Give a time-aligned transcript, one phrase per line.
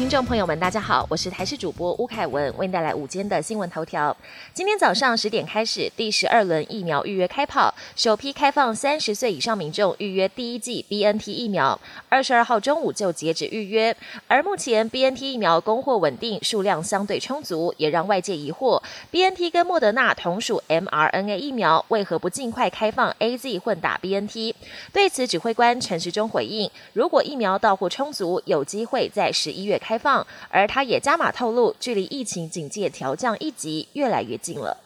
[0.00, 4.16] 听众朋友们，大家好，我是台视主播吴凯文，为您带来午间的新闻头条。
[4.54, 11.78] 今天早上十点开始，第十二轮疫苗预约开跑，首批开放三十岁以上民众预约第一剂 BNT 疫苗。
[12.08, 13.94] 二十二号中午就截止预约，
[14.26, 24.54] 而目前 BNT 疫苗供货稳定，数量相对充足，也让外界疑惑：BNT 跟莫德纳同属 mRNA 疫苗，为何不尽快开放 AZ 混打 BNT？
[24.94, 29.89] 对此，指挥官陈时中回应：如果疫苗到货充足，有机会在十一月开。
[29.90, 34.76] 开放，而他也加码透露，距离疫情警戒调降一级越来越近了。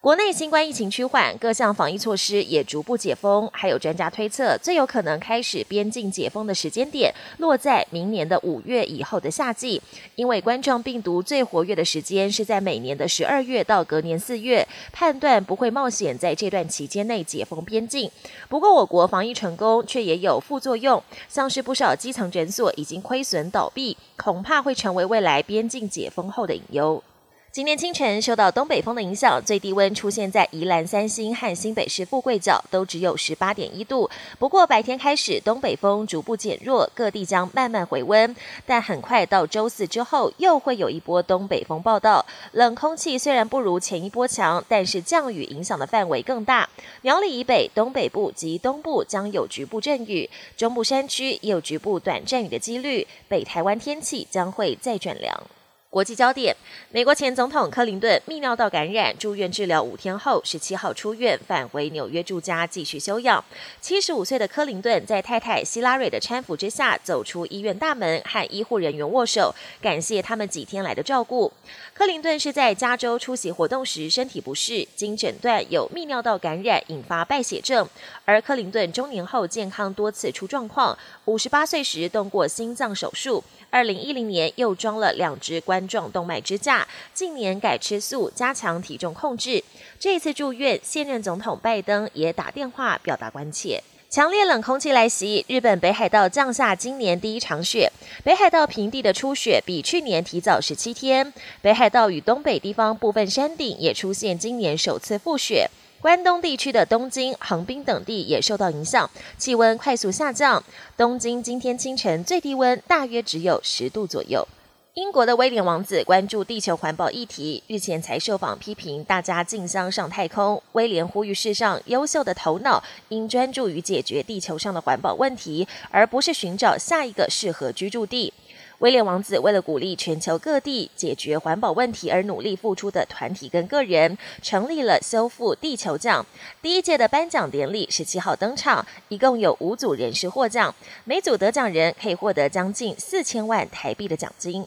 [0.00, 3.50] 国内新冠疫情趋缓，各项防疫措施也逐步解封。
[3.52, 9.82] 还有专家推测，最有可能开始边境解封的时间点落在明年的五月以后的夏季，
[10.14, 18.08] 因为冠状病毒最活跃的时间是在每年的十二月到隔年四月，判断不会冒险在这段期间内解封边境。
[18.48, 27.02] 不过，我国防疫成功却也有副作用，像是不少基层诊所已经亏损倒闭，恐怕会成为未来边境解封后的隐忧。
[27.50, 34.08] 今天清晨受到东北风的影响，最低温出现在宜兰三星和新北市富贵角，都只有十八点一度。
[34.38, 38.36] 不过白天开始东北风逐步减弱，各地将慢慢回温。
[38.66, 42.24] 但很快到周四之后，又会有一波东北风报道。
[42.52, 46.68] 冷空气虽然不如前一波强，但是降雨影响的范围更大。
[47.00, 53.06] 苗栗以北、东北部及东部将有局部阵雨，中部山区也有局部短阵雨的几率。
[53.26, 55.42] 北台湾天气将会再转凉。
[55.90, 56.54] 国际焦点：
[56.90, 63.42] 美国前总统克林顿泌尿道感染住院治疗五天后，十七号出院返回纽约住家继续休养。
[63.80, 71.50] 七十五岁的克林顿在太太希拉蕊的搀扶之下走出医院大门，和医护人员握手，感谢他们几天来的照顾。
[71.94, 77.88] 克林顿是在加州出席活动时身体不适，经诊断有泌尿道感染引发败血症。
[78.26, 83.42] 而克林顿中年后健康多次出状况，五十八岁时动过心脏手术。
[83.70, 86.84] 二零一零年又装了两只关冠状动脉支架，
[87.14, 89.62] 近年改吃素，加强体重控制。
[90.00, 93.80] 这一次住院，现任总统拜登也打电话表达关切。
[94.10, 97.92] 强烈冷空气来袭，日本北海道降下今年第一场雪。
[98.24, 105.70] 北海道平地的初雪比去年提早十七天，北海道与东北地方部分山顶也出现今年首次覆雪。
[106.00, 110.64] 关东地区的东京、横滨等地也受到影响，气温快速下降。
[110.96, 114.48] 东京今天清晨最低温大约只有十度左右。
[114.98, 120.60] 英国的威廉王子关注地球环保议题，日前才受访批评大家竞相上太空。
[120.72, 128.34] 威廉呼吁世上优秀的头脑应专注于解决地球上的环保问题，而不是寻找下一个适合居住地。
[128.80, 136.26] 威廉王子为了鼓励全球各地解决环保问题而努力付出的团体跟个人，成立了修复地球奖。
[136.60, 144.66] 第一届的颁奖典礼十七号登场，一共有五组人士获奖，每组得奖人可以获得将近四千万台币的奖金。